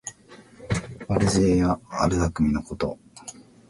[1.07, 2.97] 悪知恵や悪だくみのこと。